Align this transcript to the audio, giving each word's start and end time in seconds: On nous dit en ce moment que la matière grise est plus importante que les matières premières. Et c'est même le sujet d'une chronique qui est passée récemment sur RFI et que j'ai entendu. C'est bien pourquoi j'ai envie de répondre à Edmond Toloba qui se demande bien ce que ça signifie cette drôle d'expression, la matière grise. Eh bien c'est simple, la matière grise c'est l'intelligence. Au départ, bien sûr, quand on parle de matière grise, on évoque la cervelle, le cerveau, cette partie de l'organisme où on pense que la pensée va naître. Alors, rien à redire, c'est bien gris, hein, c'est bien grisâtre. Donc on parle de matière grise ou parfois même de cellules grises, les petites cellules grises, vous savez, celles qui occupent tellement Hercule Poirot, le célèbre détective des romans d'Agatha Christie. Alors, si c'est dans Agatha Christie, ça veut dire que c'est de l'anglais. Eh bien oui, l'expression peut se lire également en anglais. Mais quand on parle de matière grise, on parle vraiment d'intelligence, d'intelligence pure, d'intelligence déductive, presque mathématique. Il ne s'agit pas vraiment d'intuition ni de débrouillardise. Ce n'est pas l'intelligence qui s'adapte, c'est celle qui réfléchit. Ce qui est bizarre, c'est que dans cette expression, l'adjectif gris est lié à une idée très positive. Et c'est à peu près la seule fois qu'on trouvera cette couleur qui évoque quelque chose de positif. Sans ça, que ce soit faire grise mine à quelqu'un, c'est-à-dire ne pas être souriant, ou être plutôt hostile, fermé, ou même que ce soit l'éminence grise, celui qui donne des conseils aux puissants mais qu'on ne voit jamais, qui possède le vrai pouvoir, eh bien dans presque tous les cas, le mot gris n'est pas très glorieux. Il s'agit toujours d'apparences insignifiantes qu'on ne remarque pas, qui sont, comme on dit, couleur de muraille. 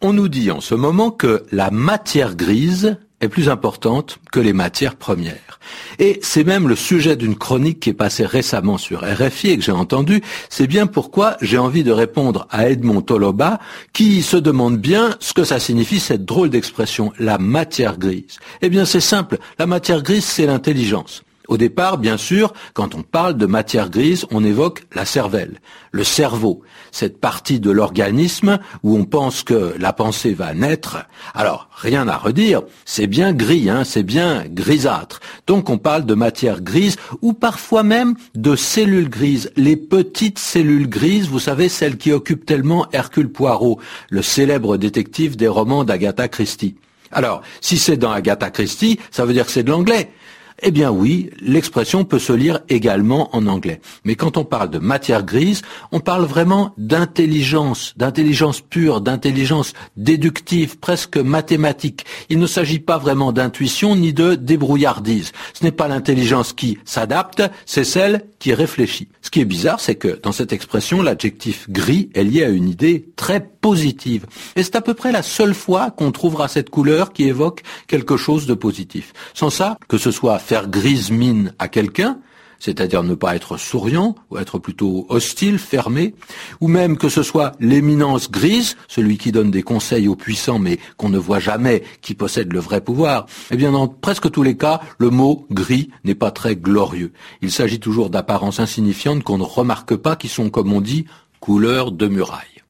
On 0.00 0.12
nous 0.12 0.28
dit 0.28 0.52
en 0.52 0.60
ce 0.60 0.76
moment 0.76 1.10
que 1.10 1.44
la 1.50 1.72
matière 1.72 2.36
grise 2.36 2.98
est 3.20 3.28
plus 3.28 3.48
importante 3.48 4.20
que 4.30 4.38
les 4.38 4.52
matières 4.52 4.94
premières. 4.94 5.58
Et 5.98 6.20
c'est 6.22 6.44
même 6.44 6.68
le 6.68 6.76
sujet 6.76 7.16
d'une 7.16 7.34
chronique 7.34 7.80
qui 7.80 7.90
est 7.90 7.94
passée 7.94 8.24
récemment 8.24 8.78
sur 8.78 9.00
RFI 9.00 9.50
et 9.50 9.58
que 9.58 9.64
j'ai 9.64 9.72
entendu. 9.72 10.22
C'est 10.50 10.68
bien 10.68 10.86
pourquoi 10.86 11.36
j'ai 11.40 11.58
envie 11.58 11.82
de 11.82 11.90
répondre 11.90 12.46
à 12.50 12.70
Edmond 12.70 13.02
Toloba 13.02 13.58
qui 13.92 14.22
se 14.22 14.36
demande 14.36 14.78
bien 14.78 15.16
ce 15.18 15.32
que 15.32 15.42
ça 15.42 15.58
signifie 15.58 15.98
cette 15.98 16.24
drôle 16.24 16.50
d'expression, 16.50 17.12
la 17.18 17.38
matière 17.38 17.98
grise. 17.98 18.38
Eh 18.62 18.68
bien 18.68 18.84
c'est 18.84 19.00
simple, 19.00 19.38
la 19.58 19.66
matière 19.66 20.04
grise 20.04 20.24
c'est 20.24 20.46
l'intelligence. 20.46 21.24
Au 21.48 21.56
départ, 21.56 21.96
bien 21.96 22.18
sûr, 22.18 22.52
quand 22.74 22.94
on 22.94 23.02
parle 23.02 23.38
de 23.38 23.46
matière 23.46 23.88
grise, 23.88 24.26
on 24.30 24.44
évoque 24.44 24.84
la 24.94 25.06
cervelle, 25.06 25.60
le 25.92 26.04
cerveau, 26.04 26.60
cette 26.92 27.20
partie 27.20 27.58
de 27.58 27.70
l'organisme 27.70 28.58
où 28.82 28.98
on 28.98 29.06
pense 29.06 29.44
que 29.44 29.74
la 29.78 29.94
pensée 29.94 30.34
va 30.34 30.52
naître. 30.52 30.98
Alors, 31.32 31.70
rien 31.74 32.06
à 32.06 32.18
redire, 32.18 32.60
c'est 32.84 33.06
bien 33.06 33.32
gris, 33.32 33.70
hein, 33.70 33.84
c'est 33.84 34.02
bien 34.02 34.44
grisâtre. 34.46 35.20
Donc 35.46 35.70
on 35.70 35.78
parle 35.78 36.04
de 36.04 36.14
matière 36.14 36.60
grise 36.60 36.96
ou 37.22 37.32
parfois 37.32 37.82
même 37.82 38.14
de 38.34 38.54
cellules 38.54 39.08
grises, 39.08 39.50
les 39.56 39.76
petites 39.76 40.38
cellules 40.38 40.88
grises, 40.88 41.28
vous 41.28 41.38
savez, 41.38 41.70
celles 41.70 41.96
qui 41.96 42.12
occupent 42.12 42.44
tellement 42.44 42.86
Hercule 42.92 43.32
Poirot, 43.32 43.80
le 44.10 44.20
célèbre 44.20 44.76
détective 44.76 45.34
des 45.36 45.48
romans 45.48 45.84
d'Agatha 45.84 46.28
Christie. 46.28 46.76
Alors, 47.10 47.42
si 47.60 47.78
c'est 47.78 47.96
dans 47.96 48.10
Agatha 48.10 48.50
Christie, 48.50 48.98
ça 49.10 49.24
veut 49.24 49.32
dire 49.32 49.46
que 49.46 49.52
c'est 49.52 49.62
de 49.62 49.70
l'anglais. 49.70 50.10
Eh 50.60 50.72
bien 50.72 50.90
oui, 50.90 51.30
l'expression 51.40 52.04
peut 52.04 52.18
se 52.18 52.32
lire 52.32 52.60
également 52.68 53.34
en 53.36 53.46
anglais. 53.46 53.80
Mais 54.04 54.16
quand 54.16 54.36
on 54.36 54.44
parle 54.44 54.70
de 54.70 54.80
matière 54.80 55.22
grise, 55.22 55.62
on 55.92 56.00
parle 56.00 56.24
vraiment 56.24 56.74
d'intelligence, 56.78 57.94
d'intelligence 57.96 58.60
pure, 58.60 59.00
d'intelligence 59.00 59.72
déductive, 59.96 60.78
presque 60.78 61.16
mathématique. 61.16 62.04
Il 62.28 62.40
ne 62.40 62.46
s'agit 62.48 62.80
pas 62.80 62.98
vraiment 62.98 63.30
d'intuition 63.32 63.94
ni 63.94 64.12
de 64.12 64.34
débrouillardise. 64.34 65.30
Ce 65.54 65.62
n'est 65.62 65.70
pas 65.70 65.86
l'intelligence 65.86 66.52
qui 66.52 66.78
s'adapte, 66.84 67.42
c'est 67.64 67.84
celle 67.84 68.24
qui 68.40 68.52
réfléchit. 68.52 69.08
Ce 69.22 69.30
qui 69.30 69.40
est 69.40 69.44
bizarre, 69.44 69.78
c'est 69.78 69.94
que 69.94 70.18
dans 70.22 70.32
cette 70.32 70.52
expression, 70.52 71.02
l'adjectif 71.02 71.70
gris 71.70 72.10
est 72.14 72.24
lié 72.24 72.44
à 72.44 72.48
une 72.48 72.68
idée 72.68 73.10
très 73.14 73.40
positive. 73.40 74.26
Et 74.56 74.62
c'est 74.62 74.76
à 74.76 74.80
peu 74.80 74.94
près 74.94 75.12
la 75.12 75.22
seule 75.22 75.54
fois 75.54 75.90
qu'on 75.90 76.10
trouvera 76.10 76.48
cette 76.48 76.70
couleur 76.70 77.12
qui 77.12 77.24
évoque 77.24 77.62
quelque 77.86 78.16
chose 78.16 78.46
de 78.46 78.54
positif. 78.54 79.12
Sans 79.34 79.50
ça, 79.50 79.78
que 79.88 79.98
ce 79.98 80.10
soit 80.10 80.38
faire 80.48 80.68
grise 80.68 81.10
mine 81.10 81.52
à 81.58 81.68
quelqu'un, 81.68 82.20
c'est-à-dire 82.58 83.02
ne 83.02 83.14
pas 83.14 83.36
être 83.36 83.58
souriant, 83.58 84.14
ou 84.30 84.38
être 84.38 84.58
plutôt 84.58 85.04
hostile, 85.10 85.58
fermé, 85.58 86.14
ou 86.62 86.68
même 86.68 86.96
que 86.96 87.10
ce 87.10 87.22
soit 87.22 87.52
l'éminence 87.60 88.30
grise, 88.30 88.78
celui 88.88 89.18
qui 89.18 89.30
donne 89.30 89.50
des 89.50 89.62
conseils 89.62 90.08
aux 90.08 90.16
puissants 90.16 90.58
mais 90.58 90.78
qu'on 90.96 91.10
ne 91.10 91.18
voit 91.18 91.38
jamais, 91.38 91.82
qui 92.00 92.14
possède 92.14 92.50
le 92.50 92.60
vrai 92.60 92.80
pouvoir, 92.80 93.26
eh 93.50 93.56
bien 93.58 93.72
dans 93.72 93.88
presque 93.88 94.30
tous 94.30 94.42
les 94.42 94.56
cas, 94.56 94.80
le 94.96 95.10
mot 95.10 95.46
gris 95.50 95.90
n'est 96.04 96.14
pas 96.14 96.30
très 96.30 96.56
glorieux. 96.56 97.12
Il 97.42 97.52
s'agit 97.52 97.78
toujours 97.78 98.08
d'apparences 98.08 98.58
insignifiantes 98.58 99.24
qu'on 99.24 99.36
ne 99.36 99.42
remarque 99.42 99.96
pas, 99.96 100.16
qui 100.16 100.28
sont, 100.28 100.48
comme 100.48 100.72
on 100.72 100.80
dit, 100.80 101.04
couleur 101.40 101.92
de 101.92 102.08
muraille. 102.08 102.57